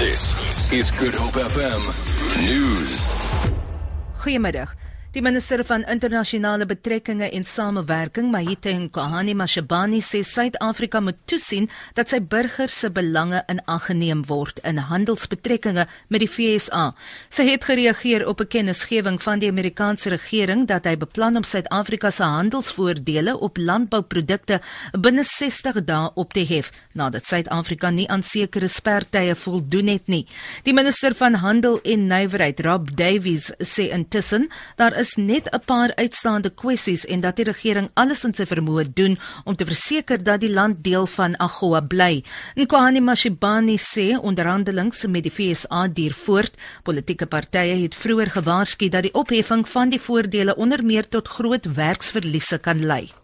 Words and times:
This 0.00 0.72
is 0.72 0.90
Good 0.90 1.12
Hope 1.14 1.36
FM 1.36 1.82
News. 2.48 3.12
Goeiemiddag. 4.22 4.74
Die 5.10 5.22
minister 5.26 5.58
van 5.66 5.82
internasionale 5.90 6.68
betrekkinge 6.70 7.26
en 7.34 7.42
samewerking, 7.44 8.28
Maite 8.30 8.70
Nkahani 8.70 9.32
Mashabane, 9.34 9.98
sê 10.06 10.20
Suid-Afrika 10.22 11.00
moet 11.02 11.16
toesien 11.26 11.64
dat 11.98 12.12
sy 12.12 12.20
burgers 12.22 12.76
se 12.78 12.92
belange 12.94 13.40
in 13.50 13.58
ag 13.66 13.88
geneem 13.88 14.20
word 14.28 14.60
in 14.62 14.78
handelsbetrekkinge 14.78 15.88
met 16.14 16.22
die 16.22 16.28
FSA. 16.30 16.92
Sy 17.26 17.48
het 17.48 17.66
gereageer 17.66 18.22
op 18.30 18.40
'n 18.40 18.46
kennisgewing 18.46 19.18
van 19.22 19.40
die 19.40 19.48
Amerikaanse 19.50 20.10
regering 20.14 20.68
dat 20.68 20.86
hy 20.86 20.94
beplan 20.94 21.36
om 21.36 21.42
Suid-Afrika 21.42 22.10
se 22.10 22.22
handelsvoordele 22.22 23.34
op 23.38 23.56
landbouprodukte 23.56 24.60
binne 24.92 25.24
60 25.24 25.84
dae 25.84 26.10
op 26.14 26.32
te 26.32 26.46
hef 26.46 26.70
nadat 26.94 27.26
Suid-Afrika 27.26 27.90
nie 27.90 28.08
aan 28.08 28.22
sekere 28.22 28.68
spertye 28.68 29.34
voldoen 29.34 29.86
het 29.86 30.06
nie. 30.06 30.26
Die 30.62 30.74
minister 30.74 31.14
van 31.14 31.34
Handel 31.34 31.80
en 31.82 32.06
Nywerheid, 32.06 32.60
Rob 32.60 32.88
Davies, 32.94 33.50
sê 33.58 33.90
intussen 33.90 34.48
daar 34.76 34.99
is 35.00 35.16
net 35.16 35.48
'n 35.52 35.62
paar 35.66 35.90
uitstaande 35.96 36.50
kwessies 36.50 37.06
en 37.06 37.20
dat 37.20 37.36
die 37.36 37.44
regering 37.44 37.88
alles 37.94 38.24
in 38.24 38.34
sy 38.34 38.44
vermoë 38.44 38.84
doen 38.94 39.18
om 39.44 39.56
te 39.56 39.64
verseker 39.64 40.22
dat 40.22 40.40
die 40.40 40.52
land 40.52 40.84
deel 40.84 41.06
van 41.06 41.36
AGOA 41.38 41.80
bly. 41.80 42.24
Nkwani 42.56 43.00
Mashibani 43.00 43.76
sê 43.76 44.18
onderhandelinge 44.18 45.08
met 45.08 45.22
die 45.22 45.32
FSA 45.32 45.88
duur 45.88 46.14
voort. 46.24 46.54
Politieke 46.82 47.26
partye 47.26 47.82
het 47.82 47.94
vroeër 47.94 48.30
gewaarsku 48.30 48.88
dat 48.88 49.02
die 49.02 49.14
opheffing 49.14 49.68
van 49.68 49.88
die 49.88 50.00
voordele 50.00 50.56
onder 50.56 50.84
meer 50.84 51.08
tot 51.08 51.28
groot 51.28 51.66
werksverliese 51.74 52.58
kan 52.58 52.86
lei. 52.86 53.19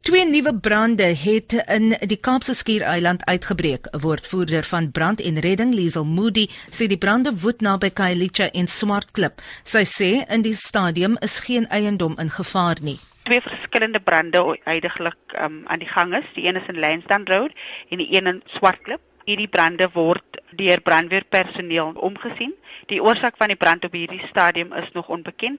Twee 0.00 0.24
nuwe 0.24 0.54
brande 0.54 1.02
het 1.02 1.52
in 1.66 1.90
die 2.10 2.16
Kaapse 2.16 2.54
Skiereiland 2.54 3.24
uitgebreek. 3.26 3.86
'n 3.86 4.00
Woordvoerder 4.00 4.64
van 4.64 4.90
brand 4.90 5.20
en 5.20 5.38
redding, 5.40 5.74
Liesel 5.74 6.04
Moody, 6.04 6.46
sê 6.70 6.86
die 6.86 6.98
brande 6.98 7.32
woed 7.42 7.60
naby 7.60 7.90
Kailicha 7.90 8.50
en 8.50 8.66
Smartklip. 8.66 9.42
Sy 9.64 9.84
sê 9.84 10.10
in 10.34 10.42
die 10.42 10.54
stadium 10.54 11.16
is 11.20 11.38
geen 11.40 11.66
eiendom 11.68 12.14
in 12.18 12.30
gevaar 12.30 12.76
nie. 12.82 12.98
Twee 13.22 13.40
verskillende 13.40 14.00
brande 14.00 14.44
uiteindelik 14.64 15.20
um, 15.42 15.62
aan 15.66 15.78
die 15.78 15.88
gang 15.88 16.14
is. 16.16 16.26
Die 16.34 16.46
een 16.46 16.56
is 16.56 16.68
in 16.68 16.78
Lansdowne 16.78 17.34
Road 17.34 17.52
en 17.88 17.98
die 17.98 18.10
een 18.16 18.26
in 18.26 18.42
Swartklip. 18.46 19.00
Hierdie 19.24 19.48
brande 19.48 19.88
word 19.92 20.42
deur 20.56 20.80
brandweerpersoneel 20.80 21.92
omgesien. 21.96 22.54
Die 22.86 23.02
oorsaak 23.02 23.34
van 23.36 23.48
die 23.48 23.56
brand 23.56 23.84
op 23.84 23.92
hierdie 23.92 24.26
stadium 24.30 24.72
is 24.72 24.90
nog 24.92 25.08
onbekend. 25.08 25.58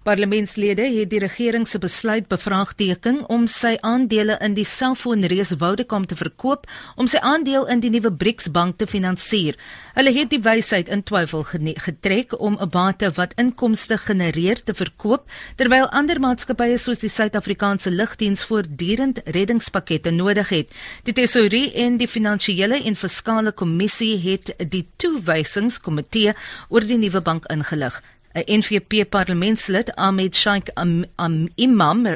Parlementslede 0.00 0.86
het 0.94 1.10
die 1.12 1.18
regering 1.20 1.66
se 1.68 1.78
besluit 1.78 2.24
bevraagteken 2.28 3.18
om 3.28 3.42
sy 3.52 3.74
aandele 3.84 4.38
in 4.40 4.54
die 4.56 4.64
selfoonreus 4.64 5.50
Vodacom 5.60 6.06
te 6.08 6.16
verkoop 6.16 6.62
om 6.96 7.08
sy 7.10 7.18
aandeel 7.20 7.66
in 7.68 7.82
die 7.84 7.90
nuwe 7.92 8.08
BRICS 8.22 8.48
bank 8.54 8.78
te 8.80 8.86
finansier. 8.88 9.58
Hulle 9.92 10.14
het 10.16 10.30
die 10.32 10.40
wysheid 10.40 10.88
in 10.88 11.02
twyfel 11.04 11.44
getrek 11.84 12.32
om 12.40 12.56
'n 12.56 12.70
bate 12.72 13.10
wat 13.18 13.34
inkomste 13.36 13.98
genereer 13.98 14.62
te 14.64 14.74
verkoop 14.74 15.28
terwyl 15.56 15.90
ander 15.90 16.20
maatskappye 16.20 16.78
soos 16.78 17.04
die 17.04 17.12
Suid-Afrikaanse 17.12 17.90
Lugdiens 17.90 18.44
voortdurend 18.44 19.20
reddingspakkette 19.24 20.10
nodig 20.10 20.48
het. 20.48 20.68
Die 21.04 21.12
Tesourie 21.12 21.72
en 21.72 21.96
die 21.96 22.08
Finansiële 22.08 22.80
en 22.84 22.96
Fiskale 22.96 23.52
Kommissie 23.52 24.16
het 24.16 24.54
die 24.70 24.86
toewysingskomitee 24.96 26.32
oor 26.68 26.80
die 26.80 26.98
nuwe 26.98 27.20
bank 27.20 27.44
ingelig. 27.52 28.00
'n 28.34 28.44
NVP 28.60 29.04
parlementslid 29.10 29.90
Ahmed 29.96 30.34
Sheikh 30.36 30.70
Am, 30.76 31.04
Am, 31.16 31.48
Imam 31.56 32.06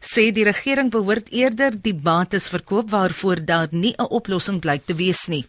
sê 0.00 0.30
die 0.30 0.44
regering 0.44 0.90
behoort 0.90 1.30
eerder 1.32 1.72
die 1.80 1.94
bates 1.94 2.48
verkoop 2.52 2.90
waarvoor 2.90 3.44
daar 3.44 3.68
nie 3.70 3.94
'n 3.96 4.10
oplossing 4.18 4.60
blyk 4.60 4.84
te 4.86 4.94
wees 4.94 5.26
nie. 5.28 5.46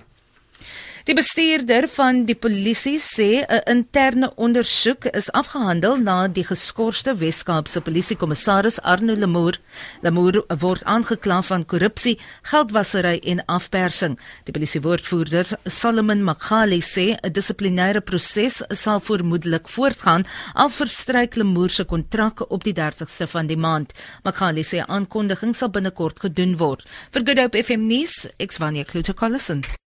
Die 1.06 1.14
bestuurder 1.14 1.86
van 1.94 2.24
die 2.26 2.34
polisie 2.34 2.98
sê 2.98 3.46
'n 3.46 3.62
interne 3.70 4.32
ondersoek 4.36 5.06
is 5.20 5.28
afgehandel 5.32 5.98
na 5.98 6.28
die 6.28 6.44
geskorste 6.44 7.14
Wes-Kaapse 7.20 7.82
polisiekommissaris 7.82 8.80
Arno 8.82 9.14
Lemoor. 9.14 9.54
Lemoor 10.02 10.44
word 10.58 10.84
aangekla 10.84 11.44
van 11.44 11.66
korrupsie, 11.66 12.18
geldwasery 12.42 13.22
en 13.24 13.46
afpersing. 13.46 14.18
Die 14.46 14.54
polisiewoordvoerder 14.54 15.46
Solomon 15.66 16.24
Makhali 16.24 16.82
sê 16.82 17.18
'n 17.22 17.32
dissiplinêre 17.32 18.02
proses 18.02 18.64
sal 18.70 19.00
vermoedelik 19.00 19.70
voortgaan 19.70 20.26
al 20.56 20.70
verstryk 20.70 21.36
Lemoor 21.36 21.70
se 21.70 21.84
kontrak 21.84 22.52
op 22.52 22.64
die 22.64 22.74
30ste 22.74 23.28
van 23.28 23.48
die 23.48 23.58
maand. 23.58 23.94
Makhali 24.24 24.64
sê 24.64 24.84
aankondiging 24.88 25.56
sal 25.56 25.70
binnekort 25.70 26.20
gedoen 26.20 26.58
word. 26.58 26.84
Vir 27.12 27.22
Good 27.26 27.40
Hope 27.40 27.64
FM 27.64 27.88
nuus, 27.88 28.28
ek's 28.38 28.58
Vanya 28.58 28.84
Kluter-Collison. 28.84 29.76